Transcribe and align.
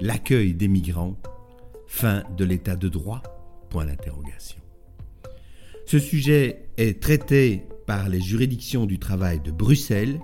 l'accueil 0.00 0.54
des 0.54 0.68
migrants, 0.68 1.16
fin 1.86 2.22
de 2.36 2.44
l'état 2.44 2.76
de 2.76 2.88
droit 2.88 3.22
Point 3.68 3.86
d'interrogation. 3.86 4.60
Ce 5.86 5.98
sujet 5.98 6.66
est 6.76 7.00
traité 7.00 7.62
par 7.86 8.08
les 8.08 8.20
juridictions 8.20 8.84
du 8.86 8.98
travail 8.98 9.40
de 9.40 9.52
Bruxelles, 9.52 10.20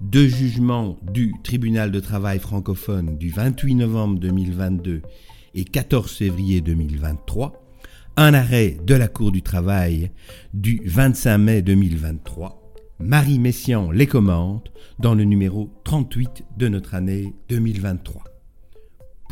deux 0.00 0.26
jugements 0.26 0.98
du 1.12 1.32
tribunal 1.44 1.92
de 1.92 2.00
travail 2.00 2.40
francophone 2.40 3.18
du 3.18 3.30
28 3.30 3.76
novembre 3.76 4.18
2022 4.18 5.02
et 5.54 5.64
14 5.64 6.10
février 6.10 6.60
2023, 6.60 7.52
un 8.16 8.34
arrêt 8.34 8.76
de 8.84 8.94
la 8.94 9.08
Cour 9.08 9.30
du 9.30 9.42
travail 9.42 10.10
du 10.54 10.80
25 10.84 11.38
mai 11.38 11.62
2023. 11.62 12.74
Marie 12.98 13.38
Messian 13.38 13.90
les 13.90 14.06
commente 14.06 14.72
dans 14.98 15.14
le 15.14 15.24
numéro 15.24 15.70
38 15.84 16.44
de 16.56 16.68
notre 16.68 16.94
année 16.94 17.34
2023. 17.48 18.31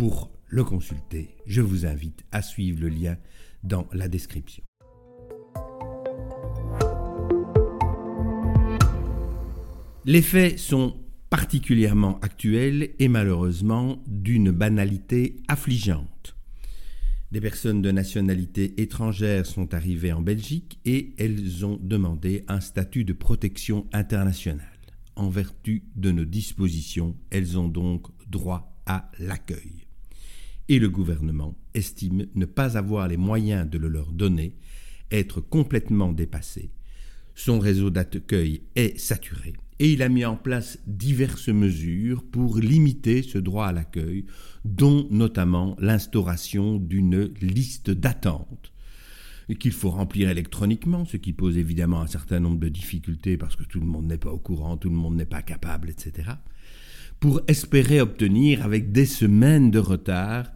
Pour 0.00 0.30
le 0.46 0.64
consulter, 0.64 1.36
je 1.44 1.60
vous 1.60 1.84
invite 1.84 2.24
à 2.32 2.40
suivre 2.40 2.80
le 2.80 2.88
lien 2.88 3.18
dans 3.62 3.86
la 3.92 4.08
description. 4.08 4.62
Les 10.06 10.22
faits 10.22 10.58
sont 10.58 10.96
particulièrement 11.28 12.18
actuels 12.20 12.94
et 12.98 13.08
malheureusement 13.08 14.02
d'une 14.06 14.52
banalité 14.52 15.36
affligeante. 15.48 16.34
Des 17.30 17.42
personnes 17.42 17.82
de 17.82 17.90
nationalité 17.90 18.80
étrangère 18.80 19.44
sont 19.44 19.74
arrivées 19.74 20.14
en 20.14 20.22
Belgique 20.22 20.78
et 20.86 21.12
elles 21.18 21.66
ont 21.66 21.78
demandé 21.78 22.46
un 22.48 22.60
statut 22.60 23.04
de 23.04 23.12
protection 23.12 23.86
internationale. 23.92 24.66
En 25.14 25.28
vertu 25.28 25.82
de 25.94 26.10
nos 26.10 26.24
dispositions, 26.24 27.18
elles 27.28 27.58
ont 27.58 27.68
donc 27.68 28.06
droit 28.30 28.80
à 28.86 29.10
l'accueil. 29.18 29.89
Et 30.70 30.78
le 30.78 30.88
gouvernement 30.88 31.58
estime 31.74 32.26
ne 32.36 32.44
pas 32.44 32.78
avoir 32.78 33.08
les 33.08 33.16
moyens 33.16 33.68
de 33.68 33.76
le 33.76 33.88
leur 33.88 34.12
donner, 34.12 34.54
être 35.10 35.40
complètement 35.40 36.12
dépassé. 36.12 36.70
Son 37.34 37.58
réseau 37.58 37.90
d'accueil 37.90 38.62
est 38.76 38.96
saturé 38.96 39.54
et 39.80 39.92
il 39.92 40.00
a 40.00 40.08
mis 40.08 40.24
en 40.24 40.36
place 40.36 40.78
diverses 40.86 41.48
mesures 41.48 42.22
pour 42.22 42.58
limiter 42.58 43.24
ce 43.24 43.38
droit 43.38 43.66
à 43.66 43.72
l'accueil, 43.72 44.26
dont 44.64 45.08
notamment 45.10 45.74
l'instauration 45.80 46.76
d'une 46.76 47.32
liste 47.40 47.90
d'attente 47.90 48.72
qu'il 49.58 49.72
faut 49.72 49.90
remplir 49.90 50.30
électroniquement, 50.30 51.04
ce 51.04 51.16
qui 51.16 51.32
pose 51.32 51.58
évidemment 51.58 52.00
un 52.00 52.06
certain 52.06 52.38
nombre 52.38 52.60
de 52.60 52.68
difficultés 52.68 53.36
parce 53.36 53.56
que 53.56 53.64
tout 53.64 53.80
le 53.80 53.86
monde 53.86 54.06
n'est 54.06 54.18
pas 54.18 54.30
au 54.30 54.38
courant, 54.38 54.76
tout 54.76 54.88
le 54.88 54.94
monde 54.94 55.16
n'est 55.16 55.24
pas 55.24 55.42
capable, 55.42 55.90
etc., 55.90 56.30
pour 57.18 57.40
espérer 57.48 58.00
obtenir 58.00 58.64
avec 58.64 58.92
des 58.92 59.04
semaines 59.04 59.72
de 59.72 59.80
retard 59.80 60.46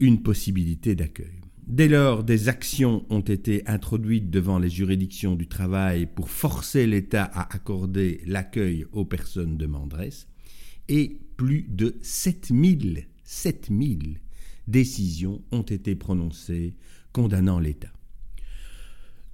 une 0.00 0.22
possibilité 0.22 0.94
d'accueil. 0.94 1.40
Dès 1.66 1.88
lors, 1.88 2.22
des 2.22 2.48
actions 2.48 3.04
ont 3.10 3.20
été 3.20 3.66
introduites 3.66 4.30
devant 4.30 4.58
les 4.58 4.70
juridictions 4.70 5.34
du 5.34 5.48
travail 5.48 6.06
pour 6.06 6.30
forcer 6.30 6.86
l'État 6.86 7.24
à 7.24 7.54
accorder 7.54 8.20
l'accueil 8.24 8.86
aux 8.92 9.04
personnes 9.04 9.56
demanderesses 9.56 10.28
et 10.88 11.18
plus 11.36 11.66
de 11.68 11.96
7000, 12.02 13.08
7000 13.24 14.20
décisions 14.68 15.42
ont 15.50 15.62
été 15.62 15.96
prononcées 15.96 16.74
condamnant 17.12 17.58
l'État. 17.58 17.95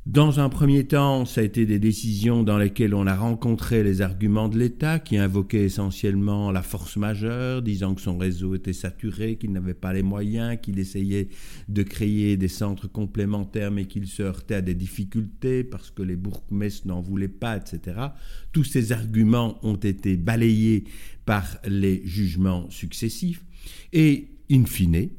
Dans 0.07 0.41
un 0.41 0.49
premier 0.49 0.85
temps, 0.85 1.25
ça 1.25 1.43
a 1.43 1.45
été 1.45 1.65
des 1.65 1.79
décisions 1.79 2.43
dans 2.43 2.59
lesquelles 2.59 2.93
on 2.93 3.07
a 3.07 3.15
rencontré 3.15 3.85
les 3.85 4.01
arguments 4.01 4.49
de 4.49 4.59
l'État 4.59 4.99
qui 4.99 5.17
invoquaient 5.17 5.63
essentiellement 5.63 6.51
la 6.51 6.63
force 6.63 6.97
majeure, 6.97 7.63
disant 7.63 7.95
que 7.95 8.01
son 8.01 8.19
réseau 8.19 8.57
était 8.57 8.73
saturé, 8.73 9.37
qu'il 9.37 9.53
n'avait 9.53 9.75
pas 9.75 9.93
les 9.93 10.03
moyens, 10.03 10.59
qu'il 10.61 10.81
essayait 10.81 11.29
de 11.69 11.85
créer 11.85 12.37
des 12.37 12.49
centres 12.49 12.89
complémentaires 12.89 13.71
mais 13.71 13.85
qu'il 13.85 14.09
se 14.09 14.25
heurtait 14.25 14.57
à 14.57 14.61
des 14.61 14.75
difficultés 14.75 15.63
parce 15.63 15.93
que 15.93 16.03
les 16.03 16.17
bourgmestres 16.17 16.89
n'en 16.89 17.01
voulaient 17.01 17.29
pas, 17.29 17.57
etc. 17.57 18.09
Tous 18.51 18.65
ces 18.65 18.91
arguments 18.91 19.65
ont 19.65 19.77
été 19.77 20.17
balayés 20.17 20.83
par 21.27 21.59
les 21.65 22.03
jugements 22.05 22.69
successifs 22.71 23.45
et, 23.93 24.31
in 24.51 24.65
fine, 24.65 25.11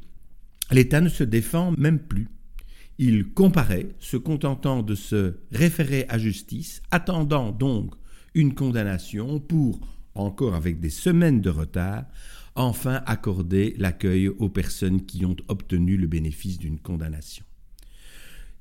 l'État 0.72 1.00
ne 1.00 1.08
se 1.08 1.24
défend 1.24 1.72
même 1.78 2.00
plus. 2.00 2.28
Il 3.00 3.34
comparait, 3.34 3.90
se 4.00 4.18
contentant 4.18 4.84
de 4.84 4.96
se 4.96 5.36
référer 5.52 6.06
à 6.10 6.18
justice, 6.18 6.82
attendant 6.92 7.52
donc 7.52 7.96
une 8.36 8.54
condamnation 8.54 9.40
pour, 9.40 9.80
encore 10.16 10.56
avec 10.56 10.80
des 10.80 10.90
semaines 10.90 11.42
de 11.42 11.50
retard, 11.50 12.06
enfin 12.56 13.02
accorder 13.06 13.74
l'accueil 13.78 14.28
aux 14.28 14.50
personnes 14.50 15.06
qui 15.06 15.26
ont 15.26 15.36
obtenu 15.48 15.98
le 15.98 16.08
bénéfice 16.08 16.60
d'une 16.60 16.80
condamnation. 16.80 17.46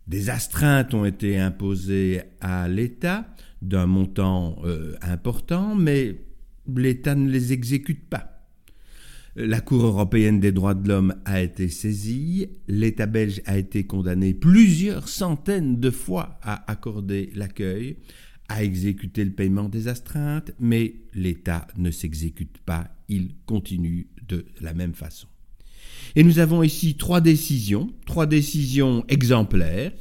Des 0.07 0.31
astreintes 0.31 0.95
ont 0.95 1.05
été 1.05 1.39
imposées 1.39 2.23
à 2.41 2.69
l'État 2.69 3.27
d'un 3.61 3.87
montant 3.87 4.57
euh, 4.65 4.97
important, 5.01 5.75
mais 5.75 6.25
l'État 6.75 7.15
ne 7.15 7.31
les 7.31 7.53
exécute 7.53 8.09
pas. 8.09 8.32
La 9.35 9.63
Cour 9.63 9.87
européenne 9.87 10.41
des 10.41 10.53
droits 10.53 10.75
de 10.75 10.87
l'homme 10.87 11.15
a 11.25 11.41
été 11.41 11.71
saisie, 11.71 12.49
l'État 12.69 13.07
belge 13.07 13.41
a 13.47 13.57
été 13.57 13.85
condamné 13.85 14.35
plusieurs 14.35 15.09
centaines 15.09 15.81
de 15.81 15.91
fois 15.91 16.39
à 16.43 16.71
accorder 16.71 17.31
l'accueil, 17.35 17.97
à 18.51 18.63
exécuter 18.63 19.25
le 19.25 19.31
paiement 19.31 19.71
des 19.71 19.89
astreintes, 19.89 20.53
mais 20.61 20.97
l'État 21.15 21.67
ne 21.79 21.91
s'exécute 21.91 22.59
pas, 22.59 22.95
il 23.09 23.31
continue 23.47 24.09
de 24.29 24.45
la 24.61 24.75
même 24.75 24.93
façon. 24.93 25.29
Et 26.15 26.25
nous 26.25 26.39
avons 26.39 26.63
ici 26.63 26.97
trois 26.99 27.23
décisions, 27.23 27.91
trois 28.05 28.27
décisions 28.27 29.03
exemplaires, 29.09 29.93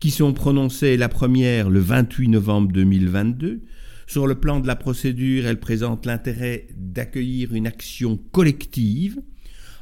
qui 0.00 0.10
sont 0.10 0.32
prononcées 0.32 0.96
la 0.96 1.08
première 1.08 1.70
le 1.70 1.78
28 1.78 2.26
novembre 2.26 2.72
2022, 2.72 3.60
sur 4.10 4.26
le 4.26 4.34
plan 4.34 4.58
de 4.58 4.66
la 4.66 4.74
procédure, 4.74 5.46
elle 5.46 5.60
présente 5.60 6.04
l'intérêt 6.04 6.66
d'accueillir 6.76 7.54
une 7.54 7.68
action 7.68 8.16
collective 8.32 9.22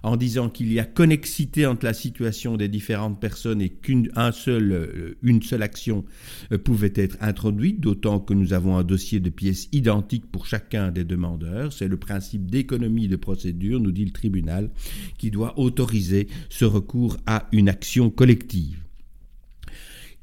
en 0.03 0.19
disant 0.19 0.51
qu'il 0.51 0.71
y 0.71 0.79
a 0.79 0.85
connexité 0.85 1.65
entre 1.65 1.87
la 1.87 1.95
situation 1.95 2.59
des 2.59 2.69
différentes 2.69 3.19
personnes 3.19 3.63
et 3.63 3.71
qu'une 3.71 4.11
euh, 4.19 5.41
seule 5.41 5.63
action 5.63 6.05
euh, 6.53 6.59
pouvait 6.59 6.93
être 6.95 7.17
introduite, 7.23 7.81
d'autant 7.81 8.21
que 8.21 8.35
nous 8.35 8.53
avons 8.53 8.77
un 8.77 8.85
dossier 8.85 9.19
de 9.19 9.31
pièces 9.31 9.71
identiques 9.73 10.31
pour 10.31 10.45
chacun 10.45 10.91
des 10.91 11.05
demandeurs. 11.05 11.73
C'est 11.73 11.89
le 11.89 11.97
principe 11.97 12.51
d'économie 12.51 13.09
de 13.09 13.17
procédure, 13.17 13.81
nous 13.81 13.93
dit 13.93 14.05
le 14.05 14.13
tribunal, 14.13 14.69
qui 15.17 15.31
doit 15.31 15.59
autoriser 15.59 16.29
ce 16.51 16.67
recours 16.67 17.17
à 17.25 17.49
une 17.53 17.71
action 17.71 18.11
collective. 18.11 18.85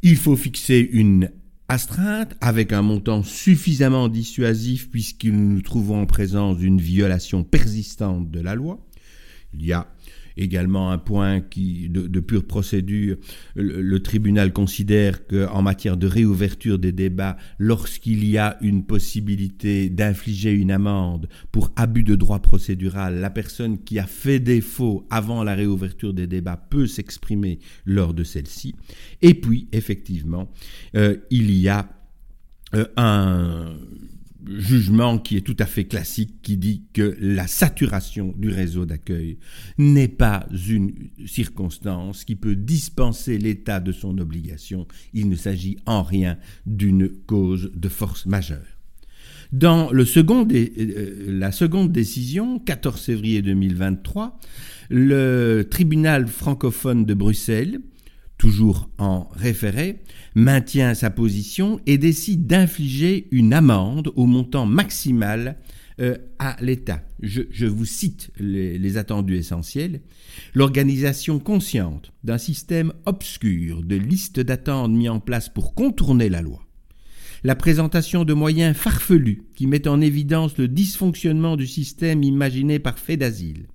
Il 0.04 0.16
faut 0.16 0.36
fixer 0.36 0.88
une 0.92 1.32
astreinte 1.68 2.36
avec 2.42 2.74
un 2.74 2.82
montant 2.82 3.24
suffisamment 3.24 4.08
dissuasif 4.08 4.90
puisque 4.90 5.26
nous 5.26 5.50
nous 5.50 5.62
trouvons 5.62 6.02
en 6.02 6.06
présence 6.06 6.58
d'une 6.58 6.80
violation 6.80 7.44
persistante 7.44 8.30
de 8.30 8.40
la 8.40 8.56
loi. 8.56 8.80
Il 9.54 9.66
y 9.66 9.74
a 9.74 9.88
également 10.38 10.92
un 10.92 10.98
point 10.98 11.42
qui, 11.42 11.90
de, 11.90 12.20
pure 12.20 12.46
procédure, 12.46 13.18
le, 13.56 13.98
tribunal 14.00 14.54
considère 14.54 15.26
qu'en 15.28 15.62
matière 15.62 15.98
de 15.98 16.08
réouverture 16.08 16.80
des 16.80 16.92
débats, 16.92 17.38
lorsqu'il 17.58 18.28
y 18.28 18.38
a 18.38 18.58
une 18.62 18.86
possibilité 18.86 19.90
d'infliger 19.90 20.52
une 20.52 20.72
amende 20.72 21.28
pour 21.52 21.72
abus 21.76 22.04
de 22.04 22.16
droit 22.16 22.40
procédural, 22.40 23.20
la 23.20 23.30
personne 23.30 23.80
qui 23.84 24.00
a 24.00 24.06
fait 24.06 24.40
défaut 24.40 25.08
avant 25.10 25.44
la 25.44 25.56
réouverture 25.56 26.14
des 26.14 26.28
débats 26.28 26.58
peut 26.58 26.88
s'exprimer 26.88 27.60
lors 27.86 28.14
de 28.14 28.24
celle-ci. 28.24 28.76
Et 29.22 29.34
puis, 29.34 29.68
effectivement, 29.72 30.52
euh, 30.96 31.18
il 31.30 31.52
y 31.52 31.70
a 31.70 31.90
euh, 32.74 32.86
un 32.98 33.78
jugement 34.48 35.18
qui 35.18 35.38
est 35.38 35.42
tout 35.42 35.56
à 35.60 35.66
fait 35.66 35.86
classique, 35.86 36.42
qui 36.42 36.58
dit 36.58 36.84
que 36.94 37.16
la 37.20 37.48
saturation 37.48 38.34
du 38.38 38.50
réseau 38.50 38.86
d'accueil 38.86 39.38
n'est 39.78 40.08
pas 40.08 40.48
une 40.68 40.94
circonstance 41.26 42.24
qui 42.24 42.36
peut 42.36 42.56
dispenser 42.56 43.38
l'État 43.38 43.80
de 43.80 43.92
son 43.92 44.18
obligation. 44.18 44.88
Il 45.14 45.30
ne 45.30 45.36
s'agit 45.36 45.78
en 45.86 46.04
rien 46.04 46.38
d'une 46.66 47.10
cause 47.10 47.72
de 47.76 47.90
force 47.90 48.26
majeure. 48.26 48.66
Dans 49.52 49.92
le 49.92 50.06
second 50.06 50.48
euh, 50.52 51.08
la 51.28 51.52
seconde 51.52 51.92
décision, 51.92 52.60
14 52.60 53.02
février 53.02 53.42
2023, 53.42 54.40
le 54.90 55.64
tribunal 55.70 56.28
francophone 56.28 57.06
de 57.06 57.14
Bruxelles, 57.14 57.80
toujours 58.38 58.90
en 58.98 59.30
référé, 59.34 60.02
maintient 60.36 60.94
sa 60.94 61.10
position 61.10 61.80
et 61.86 61.98
décide 61.98 62.48
d'infliger 62.48 63.28
une 63.32 63.54
amende 63.54 64.12
au 64.16 64.26
montant 64.26 64.66
maximal 64.66 65.58
euh, 66.02 66.18
à 66.40 66.58
l'État. 66.60 67.02
Je, 67.22 67.66
vous 67.66 67.86
cite 67.86 68.32
les, 68.38 68.98
attendus 68.98 69.38
essentiels. 69.38 70.02
L'organisation 70.54 71.40
consciente 71.40 72.12
d'un 72.26 72.38
système 72.38 72.92
obscur 73.06 73.82
de 73.82 73.96
listes 73.96 74.42
d'attente 74.42 74.92
mis 74.92 75.08
en 75.08 75.22
place 75.22 75.48
pour 75.48 75.74
contourner 75.74 76.30
la 76.30 76.42
loi 76.42 76.62
la 77.44 77.56
présentation 77.56 78.26
de 78.26 78.34
moyens 78.34 78.76
farfelus 78.76 79.44
qui 79.56 79.68
mettent 79.68 79.86
en 79.86 80.02
évidence 80.02 80.58
le 80.58 80.68
dysfonctionnement 80.68 81.58
du 81.58 81.68
système 81.68 82.24
imaginé 82.24 82.80
par 82.80 82.98
fait 82.98 83.18
d'asile, 83.18 83.68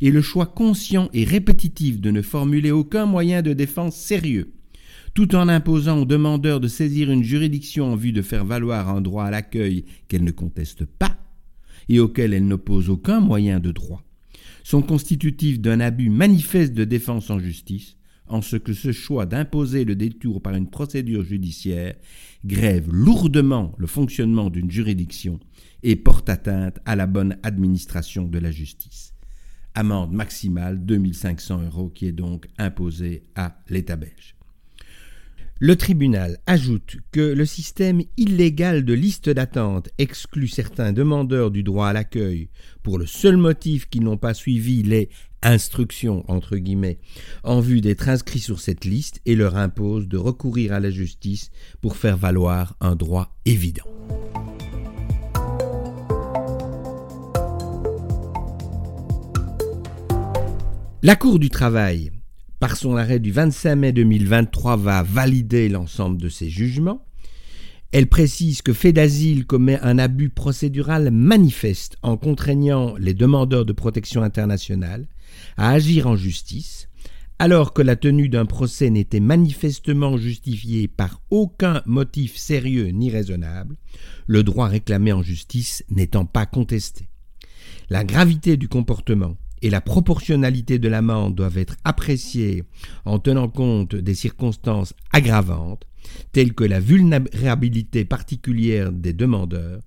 et 0.00 0.10
le 0.10 0.22
choix 0.22 0.46
conscient 0.46 1.08
et 1.12 1.24
répétitif 1.24 2.00
de 2.00 2.10
ne 2.10 2.22
formuler 2.22 2.70
aucun 2.70 3.06
moyen 3.06 3.42
de 3.42 3.52
défense 3.52 3.96
sérieux, 3.96 4.52
tout 5.14 5.34
en 5.34 5.48
imposant 5.48 6.00
aux 6.00 6.06
demandeurs 6.06 6.60
de 6.60 6.68
saisir 6.68 7.10
une 7.10 7.24
juridiction 7.24 7.92
en 7.92 7.96
vue 7.96 8.12
de 8.12 8.22
faire 8.22 8.44
valoir 8.44 8.88
un 8.88 9.00
droit 9.00 9.24
à 9.24 9.30
l'accueil 9.30 9.84
qu'elle 10.08 10.24
ne 10.24 10.30
conteste 10.30 10.84
pas 10.84 11.16
et 11.88 12.00
auquel 12.00 12.32
elle 12.32 12.46
n'oppose 12.46 12.88
aucun 12.88 13.20
moyen 13.20 13.58
de 13.58 13.72
droit, 13.72 14.02
sont 14.62 14.82
constitutifs 14.82 15.60
d'un 15.60 15.80
abus 15.80 16.10
manifeste 16.10 16.72
de 16.72 16.84
défense 16.84 17.30
en 17.30 17.38
justice, 17.38 17.96
en 18.28 18.42
ce 18.42 18.56
que 18.56 18.72
ce 18.72 18.92
choix 18.92 19.26
d'imposer 19.26 19.84
le 19.84 19.96
détour 19.96 20.40
par 20.40 20.54
une 20.54 20.70
procédure 20.70 21.24
judiciaire 21.24 21.96
grève 22.44 22.88
lourdement 22.92 23.74
le 23.76 23.88
fonctionnement 23.88 24.50
d'une 24.50 24.70
juridiction 24.70 25.40
et 25.82 25.96
porte 25.96 26.28
atteinte 26.28 26.78
à 26.84 26.94
la 26.94 27.06
bonne 27.06 27.36
administration 27.42 28.26
de 28.26 28.38
la 28.38 28.52
justice. 28.52 29.09
Amende 29.74 30.12
maximale 30.12 30.84
2500 30.84 31.62
euros 31.62 31.88
qui 31.88 32.06
est 32.06 32.12
donc 32.12 32.46
imposée 32.58 33.22
à 33.34 33.56
l'État 33.68 33.96
belge. 33.96 34.36
Le 35.62 35.76
tribunal 35.76 36.38
ajoute 36.46 36.96
que 37.12 37.20
le 37.20 37.44
système 37.44 38.00
illégal 38.16 38.82
de 38.82 38.94
liste 38.94 39.28
d'attente 39.28 39.90
exclut 39.98 40.48
certains 40.48 40.94
demandeurs 40.94 41.50
du 41.50 41.62
droit 41.62 41.88
à 41.88 41.92
l'accueil 41.92 42.48
pour 42.82 42.98
le 42.98 43.04
seul 43.04 43.36
motif 43.36 43.86
qu'ils 43.90 44.02
n'ont 44.02 44.16
pas 44.16 44.32
suivi 44.32 44.82
les 44.82 45.10
instructions 45.42 46.24
en 47.44 47.60
vue 47.60 47.82
d'être 47.82 48.08
inscrits 48.08 48.40
sur 48.40 48.58
cette 48.58 48.86
liste 48.86 49.20
et 49.26 49.36
leur 49.36 49.56
impose 49.56 50.08
de 50.08 50.16
recourir 50.16 50.72
à 50.72 50.80
la 50.80 50.90
justice 50.90 51.50
pour 51.82 51.98
faire 51.98 52.16
valoir 52.16 52.74
un 52.80 52.96
droit 52.96 53.36
évident. 53.44 53.84
La 61.02 61.16
Cour 61.16 61.38
du 61.38 61.48
travail 61.48 62.10
par 62.60 62.76
son 62.76 62.94
arrêt 62.94 63.18
du 63.18 63.32
25 63.32 63.74
mai 63.74 63.92
2023, 63.92 64.76
va 64.76 65.02
valider 65.02 65.70
l'ensemble 65.70 66.20
de 66.20 66.28
ses 66.28 66.50
jugements. 66.50 67.06
Elle 67.90 68.06
précise 68.06 68.60
que 68.60 68.74
fait 68.74 68.92
d'asile 68.92 69.46
commet 69.46 69.80
un 69.80 69.98
abus 69.98 70.28
procédural 70.28 71.10
manifeste 71.10 71.96
en 72.02 72.18
contraignant 72.18 72.96
les 72.98 73.14
demandeurs 73.14 73.64
de 73.64 73.72
protection 73.72 74.22
internationale 74.22 75.08
à 75.56 75.70
agir 75.70 76.06
en 76.06 76.16
justice, 76.16 76.88
alors 77.38 77.72
que 77.72 77.80
la 77.80 77.96
tenue 77.96 78.28
d'un 78.28 78.44
procès 78.44 78.90
n'était 78.90 79.20
manifestement 79.20 80.18
justifiée 80.18 80.86
par 80.86 81.22
aucun 81.30 81.80
motif 81.86 82.36
sérieux 82.36 82.88
ni 82.88 83.10
raisonnable, 83.10 83.76
le 84.26 84.42
droit 84.42 84.68
réclamé 84.68 85.14
en 85.14 85.22
justice 85.22 85.82
n'étant 85.88 86.26
pas 86.26 86.44
contesté. 86.44 87.08
La 87.88 88.04
gravité 88.04 88.58
du 88.58 88.68
comportement 88.68 89.38
et 89.62 89.70
la 89.70 89.80
proportionnalité 89.80 90.78
de 90.78 90.88
l'amende 90.88 91.34
doivent 91.34 91.58
être 91.58 91.76
appréciées 91.84 92.64
en 93.04 93.18
tenant 93.18 93.48
compte 93.48 93.94
des 93.94 94.14
circonstances 94.14 94.94
aggravantes, 95.12 95.86
telles 96.32 96.54
que 96.54 96.64
la 96.64 96.80
vulnérabilité 96.80 98.04
particulière 98.04 98.92
des 98.92 99.12
demandeurs 99.12 99.80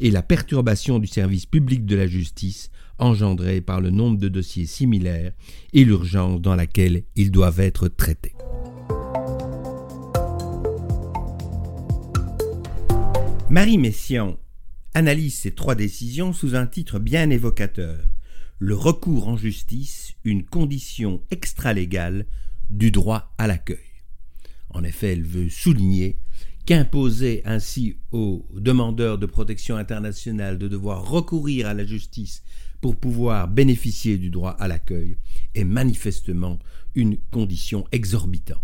et 0.00 0.10
la 0.10 0.22
perturbation 0.22 0.98
du 0.98 1.06
service 1.06 1.46
public 1.46 1.84
de 1.84 1.96
la 1.96 2.06
justice 2.06 2.70
engendrée 2.98 3.60
par 3.60 3.80
le 3.80 3.90
nombre 3.90 4.18
de 4.18 4.28
dossiers 4.28 4.66
similaires 4.66 5.32
et 5.72 5.84
l'urgence 5.84 6.40
dans 6.40 6.56
laquelle 6.56 7.04
ils 7.16 7.30
doivent 7.30 7.60
être 7.60 7.88
traités. 7.88 8.34
Marie 13.50 13.78
Messiaen 13.78 14.36
analyse 14.94 15.38
ces 15.38 15.52
trois 15.52 15.74
décisions 15.74 16.32
sous 16.32 16.54
un 16.54 16.66
titre 16.66 16.98
bien 16.98 17.30
évocateur 17.30 17.98
le 18.58 18.74
recours 18.74 19.28
en 19.28 19.36
justice 19.36 20.14
une 20.24 20.44
condition 20.44 21.22
extralégale 21.30 22.26
du 22.70 22.90
droit 22.90 23.32
à 23.38 23.46
l'accueil. 23.46 23.78
En 24.70 24.84
effet, 24.84 25.12
elle 25.12 25.22
veut 25.22 25.48
souligner 25.48 26.18
qu'imposer 26.66 27.40
ainsi 27.46 27.96
aux 28.12 28.46
demandeurs 28.54 29.16
de 29.16 29.26
protection 29.26 29.76
internationale 29.76 30.58
de 30.58 30.68
devoir 30.68 31.08
recourir 31.08 31.66
à 31.66 31.74
la 31.74 31.86
justice 31.86 32.42
pour 32.80 32.96
pouvoir 32.96 33.48
bénéficier 33.48 34.18
du 34.18 34.30
droit 34.30 34.50
à 34.50 34.68
l'accueil 34.68 35.16
est 35.54 35.64
manifestement 35.64 36.58
une 36.94 37.16
condition 37.30 37.86
exorbitante. 37.90 38.60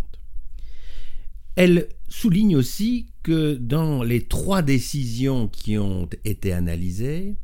Elle 1.57 1.89
souligne 2.09 2.57
aussi 2.57 3.07
que 3.23 3.55
dans 3.55 4.03
les 4.03 4.23
trois 4.23 4.63
décisions 4.63 5.49
qui 5.49 5.79
ont 5.79 6.09
été 6.25 6.53
analysées, 6.53 7.37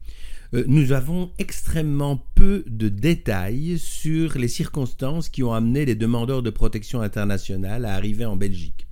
nous 0.53 0.93
avons 0.93 1.31
extrêmement 1.39 2.17
peu 2.35 2.65
de 2.67 2.89
détails 2.89 3.79
sur 3.79 4.37
les 4.37 4.49
circonstances 4.49 5.29
qui 5.29 5.43
ont 5.43 5.53
amené 5.53 5.85
les 5.85 5.95
demandeurs 5.95 6.43
de 6.43 6.51
protection 6.51 7.01
internationale 7.03 7.85
à 7.85 7.95
arriver 7.95 8.25
en 8.25 8.37
Belgique. 8.37 8.87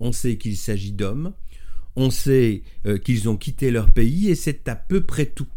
On 0.00 0.12
sait 0.12 0.36
qu'il 0.36 0.56
s'agit 0.56 0.92
d'hommes, 0.92 1.34
on 1.96 2.10
sait 2.10 2.62
euh, 2.86 2.98
qu'ils 2.98 3.28
ont 3.28 3.36
quitté 3.36 3.70
leur 3.70 3.90
pays 3.90 4.30
et 4.30 4.34
c'est 4.34 4.68
à 4.68 4.74
peu 4.74 5.02
près 5.02 5.26
tout. 5.26 5.48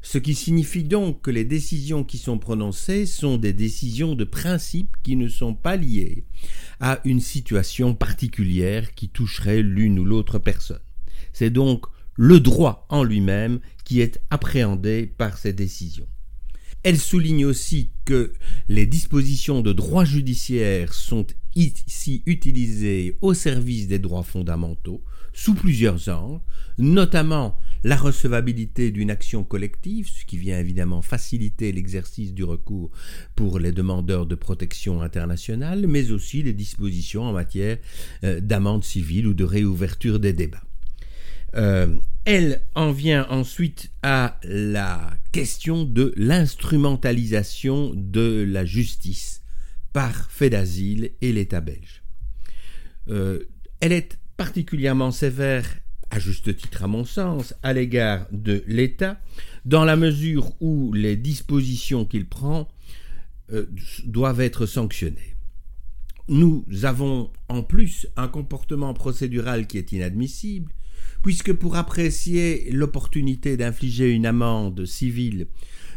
Ce 0.00 0.18
qui 0.18 0.34
signifie 0.34 0.84
donc 0.84 1.22
que 1.22 1.30
les 1.30 1.44
décisions 1.44 2.04
qui 2.04 2.16
sont 2.16 2.38
prononcées 2.38 3.06
sont 3.06 3.38
des 3.38 3.52
décisions 3.52 4.14
de 4.14 4.24
principe 4.24 4.96
qui 5.02 5.16
ne 5.16 5.28
sont 5.28 5.54
pas 5.54 5.76
liées 5.76 6.24
à 6.80 7.00
une 7.04 7.20
situation 7.20 7.94
particulière 7.94 8.94
qui 8.94 9.08
toucherait 9.08 9.62
l'une 9.62 9.98
ou 9.98 10.04
l'autre 10.04 10.38
personne. 10.38 10.80
C'est 11.32 11.50
donc 11.50 11.86
le 12.16 12.40
droit 12.40 12.86
en 12.88 13.04
lui-même 13.04 13.60
qui 13.84 14.00
est 14.00 14.20
appréhendé 14.30 15.06
par 15.06 15.38
ces 15.38 15.52
décisions. 15.52 16.08
Elle 16.82 16.98
souligne 16.98 17.44
aussi 17.44 17.90
que 18.04 18.32
les 18.68 18.86
dispositions 18.86 19.60
de 19.60 19.72
droit 19.72 20.04
judiciaire 20.04 20.94
sont 20.94 21.26
ici 21.56 22.22
utilisées 22.26 23.18
au 23.22 23.34
service 23.34 23.88
des 23.88 23.98
droits 23.98 24.22
fondamentaux 24.22 25.02
sous 25.32 25.54
plusieurs 25.54 26.08
angles, 26.08 26.40
notamment 26.78 27.58
la 27.84 27.96
recevabilité 27.96 28.90
d'une 28.90 29.10
action 29.10 29.44
collective, 29.44 30.08
ce 30.08 30.24
qui 30.24 30.38
vient 30.38 30.58
évidemment 30.58 31.02
faciliter 31.02 31.72
l'exercice 31.72 32.32
du 32.32 32.42
recours 32.42 32.90
pour 33.34 33.58
les 33.58 33.72
demandeurs 33.72 34.26
de 34.26 34.34
protection 34.34 35.02
internationale, 35.02 35.86
mais 35.86 36.10
aussi 36.10 36.42
les 36.42 36.54
dispositions 36.54 37.24
en 37.24 37.32
matière 37.32 37.78
euh, 38.24 38.40
d'amende 38.40 38.82
civile 38.82 39.26
ou 39.26 39.34
de 39.34 39.44
réouverture 39.44 40.20
des 40.20 40.32
débats. 40.32 40.65
Euh, 41.54 41.96
elle 42.24 42.62
en 42.74 42.90
vient 42.90 43.26
ensuite 43.30 43.92
à 44.02 44.38
la 44.42 45.12
question 45.32 45.84
de 45.84 46.12
l'instrumentalisation 46.16 47.92
de 47.94 48.44
la 48.46 48.64
justice 48.64 49.42
par 49.92 50.30
fait 50.30 50.50
d'asile 50.50 51.12
et 51.20 51.32
l'État 51.32 51.60
belge. 51.60 52.02
Euh, 53.08 53.44
elle 53.80 53.92
est 53.92 54.18
particulièrement 54.36 55.12
sévère, 55.12 55.64
à 56.10 56.18
juste 56.18 56.56
titre 56.56 56.84
à 56.84 56.86
mon 56.86 57.04
sens, 57.04 57.54
à 57.62 57.72
l'égard 57.72 58.26
de 58.32 58.64
l'État, 58.66 59.20
dans 59.64 59.84
la 59.84 59.96
mesure 59.96 60.52
où 60.60 60.92
les 60.92 61.16
dispositions 61.16 62.04
qu'il 62.04 62.26
prend 62.26 62.68
euh, 63.52 63.66
doivent 64.04 64.40
être 64.40 64.66
sanctionnées. 64.66 65.36
Nous 66.28 66.64
avons 66.82 67.30
en 67.48 67.62
plus 67.62 68.08
un 68.16 68.26
comportement 68.26 68.92
procédural 68.94 69.66
qui 69.68 69.78
est 69.78 69.92
inadmissible, 69.92 70.72
puisque 71.26 71.52
pour 71.52 71.74
apprécier 71.74 72.70
l'opportunité 72.70 73.56
d'infliger 73.56 74.12
une 74.12 74.26
amende 74.26 74.86
civile, 74.86 75.48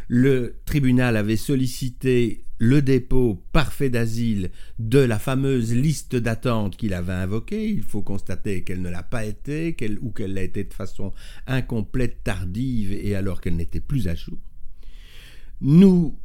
le 0.08 0.56
tribunal 0.66 1.16
avait 1.16 1.36
sollicité 1.36 2.46
le 2.58 2.82
dépôt 2.82 3.46
parfait 3.52 3.92
d'asile 3.92 4.50
de 4.80 4.98
la 4.98 5.20
fameuse 5.20 5.72
liste 5.72 6.16
d'attente 6.16 6.78
qu'il 6.78 6.96
avait 6.96 7.14
invoquée. 7.14 7.70
Il 7.70 7.84
faut 7.84 8.02
constater 8.02 8.64
qu'elle 8.64 8.82
ne 8.82 8.90
l'a 8.90 9.04
pas 9.04 9.24
été, 9.24 9.78
ou 10.02 10.10
qu'elle 10.10 10.34
l'a 10.34 10.42
été 10.42 10.64
de 10.64 10.74
façon 10.74 11.14
incomplète, 11.46 12.24
tardive, 12.24 12.92
et 12.92 13.14
alors 13.14 13.40
qu'elle 13.40 13.56
n'était 13.56 13.82
plus 13.82 14.08
à 14.08 14.16
jour. 14.16 14.40
Nous 15.62 16.18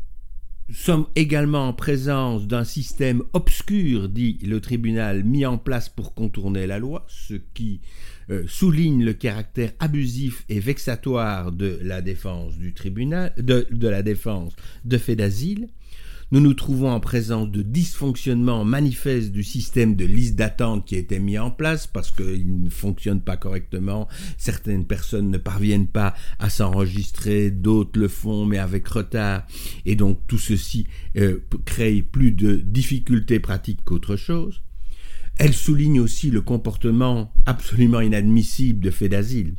sommes 0.72 1.06
également 1.14 1.68
en 1.68 1.72
présence 1.72 2.46
d'un 2.46 2.64
système 2.64 3.22
obscur, 3.32 4.08
dit 4.08 4.38
le 4.42 4.60
tribunal, 4.60 5.24
mis 5.24 5.44
en 5.46 5.58
place 5.58 5.88
pour 5.88 6.14
contourner 6.14 6.66
la 6.66 6.78
loi, 6.78 7.04
ce 7.08 7.34
qui 7.54 7.80
euh, 8.30 8.44
souligne 8.46 9.04
le 9.04 9.12
caractère 9.12 9.72
abusif 9.78 10.44
et 10.48 10.60
vexatoire 10.60 11.52
de 11.52 11.78
la 11.82 12.00
défense 12.00 12.56
du 12.56 12.72
tribunal, 12.72 13.34
de, 13.36 13.66
de 13.70 13.88
la 13.88 14.02
défense 14.02 14.54
de 14.84 14.98
fait 14.98 15.16
d'asile. 15.16 15.68
Nous 16.30 16.40
nous 16.40 16.54
trouvons 16.54 16.90
en 16.90 17.00
présence 17.00 17.50
de 17.50 17.62
dysfonctionnements 17.62 18.64
manifestes 18.64 19.30
du 19.30 19.44
système 19.44 19.94
de 19.94 20.04
liste 20.04 20.36
d'attente 20.36 20.86
qui 20.86 20.96
a 20.96 20.98
été 20.98 21.18
mis 21.18 21.38
en 21.38 21.50
place 21.50 21.86
parce 21.86 22.10
qu'il 22.10 22.62
ne 22.62 22.70
fonctionne 22.70 23.20
pas 23.20 23.36
correctement. 23.36 24.08
Certaines 24.38 24.86
personnes 24.86 25.30
ne 25.30 25.38
parviennent 25.38 25.86
pas 25.86 26.14
à 26.38 26.50
s'enregistrer, 26.50 27.50
d'autres 27.50 27.98
le 27.98 28.08
font 28.08 28.46
mais 28.46 28.58
avec 28.58 28.88
retard. 28.88 29.46
Et 29.84 29.96
donc 29.96 30.20
tout 30.26 30.38
ceci 30.38 30.86
euh, 31.16 31.40
crée 31.64 32.02
plus 32.02 32.32
de 32.32 32.56
difficultés 32.56 33.40
pratiques 33.40 33.84
qu'autre 33.84 34.16
chose. 34.16 34.62
Elle 35.36 35.54
souligne 35.54 36.00
aussi 36.00 36.30
le 36.30 36.40
comportement 36.40 37.32
absolument 37.44 38.00
inadmissible 38.00 38.80
de 38.80 38.90
fait 38.90 39.08
d'asile. 39.08 39.54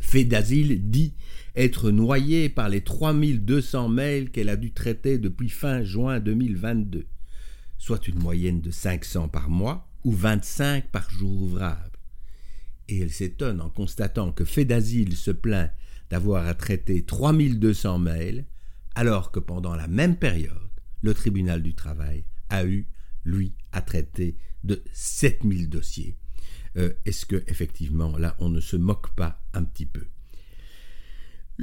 Fait 0.00 0.24
d'asile 0.24 0.90
dit 0.90 1.14
être 1.54 1.90
noyée 1.90 2.48
par 2.48 2.68
les 2.68 2.80
3200 2.80 3.88
mails 3.88 4.30
qu'elle 4.30 4.48
a 4.48 4.56
dû 4.56 4.72
traiter 4.72 5.18
depuis 5.18 5.48
fin 5.48 5.82
juin 5.82 6.20
2022, 6.20 7.06
soit 7.78 8.08
une 8.08 8.18
moyenne 8.18 8.60
de 8.60 8.70
500 8.70 9.28
par 9.28 9.50
mois 9.50 9.88
ou 10.04 10.12
25 10.12 10.90
par 10.90 11.10
jour 11.10 11.42
ouvrable. 11.42 11.98
Et 12.88 13.00
elle 13.00 13.10
s'étonne 13.10 13.60
en 13.60 13.70
constatant 13.70 14.32
que 14.32 14.44
Fait 14.44 14.64
d'asile 14.64 15.16
se 15.16 15.30
plaint 15.30 15.70
d'avoir 16.10 16.46
à 16.46 16.54
traiter 16.54 17.04
3200 17.04 17.98
mails, 17.98 18.44
alors 18.94 19.30
que 19.30 19.40
pendant 19.40 19.74
la 19.74 19.88
même 19.88 20.16
période, 20.16 20.52
le 21.02 21.14
tribunal 21.14 21.62
du 21.62 21.74
travail 21.74 22.24
a 22.50 22.64
eu, 22.64 22.86
lui, 23.24 23.54
à 23.72 23.80
traiter 23.80 24.36
de 24.64 24.82
7000 24.92 25.68
dossiers. 25.68 26.16
Euh, 26.76 26.92
est-ce 27.04 27.26
que, 27.26 27.42
effectivement, 27.46 28.16
là, 28.18 28.36
on 28.38 28.48
ne 28.48 28.60
se 28.60 28.76
moque 28.76 29.14
pas 29.14 29.42
un 29.54 29.64
petit 29.64 29.86
peu? 29.86 30.04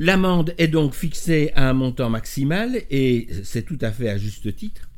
L'amende 0.01 0.56
est 0.58 0.70
donc 0.70 0.94
fixée 0.94 1.51
à 1.56 1.70
un 1.70 1.74
montant 1.74 2.10
maximal, 2.10 2.84
et 2.89 3.27
c'est 3.44 3.65
tout 3.65 3.77
à 3.82 3.91
fait 3.91 4.08
à 4.08 4.18
juste 4.18 4.56
titre. 4.56 4.89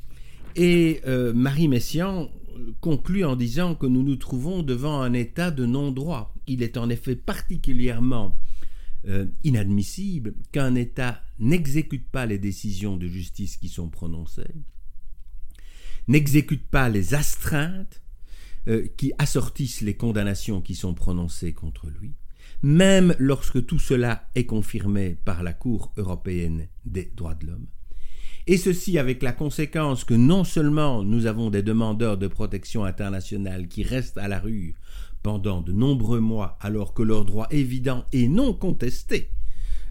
Et 0.55 1.01
euh, 1.08 1.34
Marie 1.34 1.67
Messiaen 1.67 2.29
conclut 2.81 3.25
en 3.25 3.36
disant 3.36 3.74
que 3.74 3.88
nous 3.88 4.03
nous 4.03 4.17
trouvons 4.17 4.62
devant 4.62 5.01
un 5.01 5.13
état 5.13 5.50
de 5.50 5.65
non-droit. 5.65 6.36
Il 6.46 6.62
est 6.62 6.77
en 6.77 6.88
effet 6.91 7.15
particulièrement 7.15 8.38
euh, 9.08 9.25
inadmissible 9.43 10.36
qu'un 10.51 10.75
État 10.75 11.24
n'exécute 11.39 12.08
pas 12.08 12.27
les 12.27 12.38
décisions 12.38 12.96
de 12.96 13.08
justice 13.08 13.58
qui 13.58 13.70
sont 13.70 13.89
prononcées, 13.89 14.53
n'exécute 16.08 16.67
pas 16.67 16.89
les 16.89 17.15
astreintes 17.15 18.03
euh, 18.67 18.88
qui 18.98 19.13
assortissent 19.17 19.81
les 19.81 19.96
condamnations 19.96 20.62
qui 20.62 20.75
sont 20.75 20.93
prononcées 20.93 21.53
contre 21.53 21.88
lui, 21.89 22.13
même 22.63 23.15
lorsque 23.20 23.65
tout 23.65 23.80
cela 23.80 24.30
est 24.36 24.46
confirmé 24.46 25.18
par 25.25 25.44
la 25.44 25.53
Cour 25.53 25.94
européenne 25.98 26.68
des 26.86 27.12
droits 27.15 27.36
de 27.36 27.48
l'homme. 27.48 27.68
Et 28.48 28.58
ceci 28.58 28.98
avec 28.98 29.22
la 29.22 29.34
conséquence 29.34 30.03
que 30.03 30.13
non 30.13 30.44
seulement 30.44 31.03
nous 31.03 31.25
avons 31.25 31.50
des 31.50 31.62
demandeurs 31.62 32.18
de 32.18 32.27
protection 32.27 32.86
internationale 32.86 33.68
qui 33.68 33.84
restent 33.84 34.18
à 34.18 34.27
la 34.27 34.39
rue 34.39 34.75
pendant 35.22 35.62
de 35.62 35.72
nombreux 35.72 36.20
mois 36.20 36.58
alors 36.62 36.94
que 36.94 37.03
leurs 37.03 37.25
droits 37.25 37.48
évidents 37.51 38.06
et 38.12 38.27
non 38.27 38.53
contestés 38.53 39.30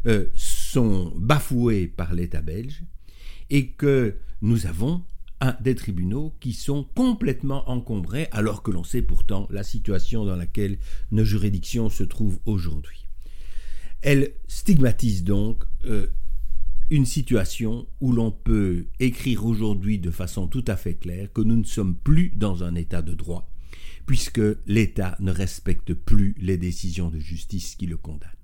euh, 0.07 0.27
sont 0.35 1.13
bafoués 1.17 1.87
par 1.87 2.15
l'État 2.15 2.41
belge, 2.41 2.83
et 3.51 3.69
que 3.69 4.17
nous 4.41 4.67
avons 4.67 5.03
des 5.61 5.75
tribunaux 5.75 6.35
qui 6.41 6.53
sont 6.53 6.85
complètement 6.95 7.69
encombrés 7.71 8.29
alors 8.31 8.63
que 8.63 8.71
l'on 8.71 8.85
sait 8.85 9.03
pourtant 9.03 9.47
la 9.51 9.63
situation 9.63 10.25
dans 10.25 10.37
laquelle 10.37 10.79
nos 11.13 11.25
juridictions 11.25 11.89
se 11.89 12.05
trouvent 12.05 12.41
aujourd'hui. 12.45 13.07
Elle 14.03 14.33
stigmatise 14.49 15.25
donc 15.25 15.65
euh, 15.85 16.09
une 16.91 17.07
situation 17.07 17.87
où 18.01 18.13
l'on 18.13 18.31
peut 18.31 18.87
écrire 18.99 19.47
aujourd'hui 19.47 19.99
de 19.99 20.11
façon 20.11 20.47
tout 20.47 20.65
à 20.67 20.77
fait 20.77 20.95
claire 20.95 21.33
que 21.33 21.41
nous 21.41 21.57
ne 21.57 21.65
sommes 21.65 21.97
plus 21.97 22.31
dans 22.31 22.65
un 22.65 22.75
état 22.75 23.03
de 23.03 23.15
droit, 23.15 23.49
puisque 24.07 24.41
l'État 24.67 25.17
ne 25.21 25.33
respecte 25.33 25.95
plus 25.95 26.35
les 26.39 26.57
décisions 26.57 27.11
de 27.11 27.19
justice 27.19 27.77
qui 27.77 27.87
le 27.87 27.97
condamnent. 27.97 28.40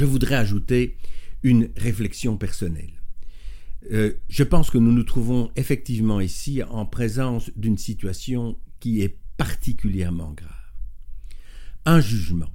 Je 0.00 0.06
voudrais 0.06 0.36
ajouter 0.36 0.96
une 1.42 1.68
réflexion 1.76 2.38
personnelle. 2.38 3.02
Euh, 3.92 4.14
je 4.30 4.44
pense 4.44 4.70
que 4.70 4.78
nous 4.78 4.92
nous 4.92 5.04
trouvons 5.04 5.50
effectivement 5.56 6.20
ici 6.20 6.62
en 6.62 6.86
présence 6.86 7.50
d'une 7.54 7.76
situation 7.76 8.58
qui 8.78 9.02
est 9.02 9.18
particulièrement 9.36 10.32
grave. 10.32 10.72
Un 11.84 12.00
jugement, 12.00 12.50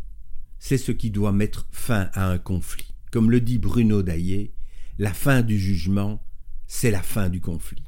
c'est 0.58 0.80
ce 0.80 0.92
qui 0.92 1.12
doit 1.12 1.34
mettre 1.34 1.68
fin 1.70 2.10
à 2.14 2.32
un 2.32 2.40
conflit. 2.40 2.92
Comme 3.12 3.30
le 3.30 3.42
dit 3.42 3.60
Bruno 3.60 4.02
Daillé, 4.02 4.52
la 4.98 5.14
fin 5.14 5.44
du 5.44 5.60
jugement, 5.60 6.24
c'est 6.66 6.90
la 6.90 7.04
fin 7.04 7.30
du 7.30 7.42
conflit. 7.42 7.84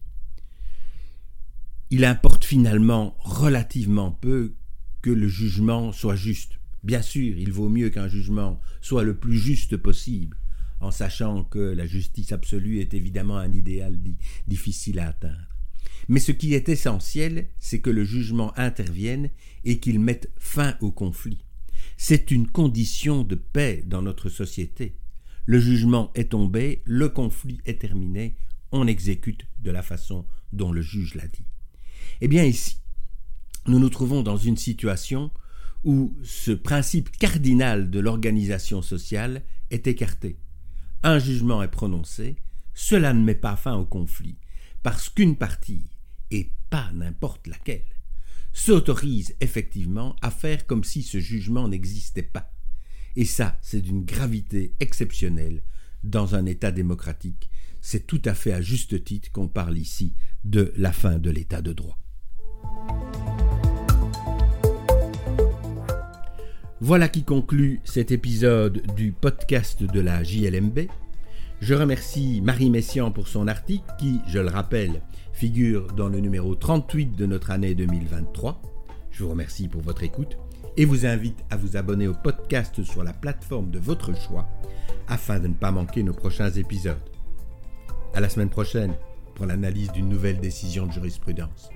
Il 1.89 2.05
importe 2.05 2.45
finalement 2.45 3.17
relativement 3.21 4.11
peu 4.11 4.53
que 5.01 5.09
le 5.09 5.27
jugement 5.27 5.91
soit 5.93 6.15
juste. 6.15 6.56
Bien 6.87 7.01
sûr, 7.01 7.37
il 7.37 7.51
vaut 7.51 7.67
mieux 7.67 7.89
qu'un 7.89 8.07
jugement 8.07 8.61
soit 8.79 9.03
le 9.03 9.17
plus 9.17 9.37
juste 9.37 9.75
possible, 9.75 10.37
en 10.79 10.89
sachant 10.89 11.43
que 11.43 11.59
la 11.59 11.85
justice 11.85 12.31
absolue 12.31 12.79
est 12.79 12.93
évidemment 12.93 13.37
un 13.37 13.51
idéal 13.51 13.99
difficile 14.47 14.99
à 14.99 15.09
atteindre. 15.09 15.49
Mais 16.07 16.21
ce 16.21 16.31
qui 16.31 16.53
est 16.53 16.69
essentiel, 16.69 17.49
c'est 17.59 17.81
que 17.81 17.89
le 17.89 18.05
jugement 18.05 18.57
intervienne 18.57 19.31
et 19.65 19.81
qu'il 19.81 19.99
mette 19.99 20.31
fin 20.37 20.77
au 20.79 20.93
conflit. 20.93 21.43
C'est 21.97 22.31
une 22.31 22.47
condition 22.47 23.23
de 23.23 23.35
paix 23.35 23.83
dans 23.85 24.01
notre 24.01 24.29
société. 24.29 24.95
Le 25.45 25.59
jugement 25.59 26.09
est 26.15 26.31
tombé, 26.31 26.83
le 26.85 27.09
conflit 27.09 27.59
est 27.65 27.81
terminé, 27.81 28.37
on 28.71 28.87
exécute 28.87 29.45
de 29.59 29.71
la 29.71 29.83
façon 29.83 30.25
dont 30.53 30.71
le 30.71 30.81
juge 30.81 31.15
l'a 31.15 31.27
dit. 31.27 31.43
Eh 32.21 32.29
bien 32.29 32.45
ici, 32.45 32.77
nous 33.65 33.79
nous 33.79 33.89
trouvons 33.89 34.23
dans 34.23 34.37
une 34.37 34.55
situation 34.55 35.31
où 35.87 36.13
ce 36.21 36.51
principe 36.51 37.09
cardinal 37.17 37.89
de 37.89 37.99
l'organisation 38.01 38.81
sociale 38.81 39.43
est 39.71 39.87
écarté. 39.87 40.37
Un 41.01 41.17
jugement 41.17 41.63
est 41.63 41.71
prononcé, 41.71 42.35
cela 42.73 43.13
ne 43.13 43.23
met 43.23 43.35
pas 43.35 43.55
fin 43.55 43.75
au 43.77 43.85
conflit, 43.85 44.37
parce 44.83 45.07
qu'une 45.07 45.37
partie, 45.37 45.85
et 46.29 46.51
pas 46.69 46.91
n'importe 46.93 47.47
laquelle, 47.47 47.85
s'autorise 48.51 49.33
effectivement 49.39 50.17
à 50.21 50.29
faire 50.29 50.67
comme 50.67 50.83
si 50.83 51.03
ce 51.03 51.19
jugement 51.19 51.69
n'existait 51.69 52.21
pas. 52.21 52.51
Et 53.15 53.25
ça, 53.25 53.57
c'est 53.61 53.81
d'une 53.81 54.03
gravité 54.03 54.75
exceptionnelle 54.81 55.63
dans 56.03 56.35
un 56.35 56.45
État 56.45 56.71
démocratique. 56.71 57.49
C'est 57.79 58.05
tout 58.05 58.21
à 58.25 58.33
fait 58.33 58.51
à 58.51 58.61
juste 58.61 59.05
titre 59.05 59.31
qu'on 59.31 59.47
parle 59.47 59.77
ici 59.77 60.15
de 60.43 60.73
la 60.75 60.91
fin 60.91 61.17
de 61.17 61.29
l'État 61.29 61.61
de 61.61 61.71
droit. 61.71 61.97
Voilà 66.79 67.07
qui 67.07 67.23
conclut 67.23 67.79
cet 67.83 68.11
épisode 68.11 68.83
du 68.95 69.11
podcast 69.11 69.81
de 69.81 69.99
la 69.99 70.21
JLMB. 70.23 70.81
Je 71.59 71.73
remercie 71.73 72.39
Marie 72.43 72.69
Messiaen 72.69 73.09
pour 73.09 73.27
son 73.27 73.47
article 73.47 73.85
qui, 73.97 74.21
je 74.27 74.37
le 74.37 74.49
rappelle, 74.49 75.01
figure 75.33 75.87
dans 75.93 76.07
le 76.07 76.19
numéro 76.19 76.53
38 76.53 77.15
de 77.15 77.25
notre 77.25 77.49
année 77.49 77.73
2023. 77.73 78.61
Je 79.09 79.23
vous 79.23 79.31
remercie 79.31 79.67
pour 79.67 79.81
votre 79.81 80.03
écoute 80.03 80.37
et 80.77 80.85
vous 80.85 81.07
invite 81.07 81.43
à 81.49 81.57
vous 81.57 81.77
abonner 81.77 82.07
au 82.07 82.13
podcast 82.13 82.83
sur 82.83 83.03
la 83.03 83.13
plateforme 83.13 83.71
de 83.71 83.79
votre 83.79 84.15
choix 84.15 84.47
afin 85.07 85.39
de 85.39 85.47
ne 85.47 85.55
pas 85.55 85.71
manquer 85.71 86.03
nos 86.03 86.13
prochains 86.13 86.51
épisodes. 86.51 87.01
À 88.13 88.19
la 88.19 88.29
semaine 88.29 88.51
prochaine 88.51 88.93
pour 89.33 89.47
l'analyse 89.47 89.91
d'une 89.93 90.09
nouvelle 90.09 90.39
décision 90.39 90.85
de 90.85 90.91
jurisprudence. 90.91 91.71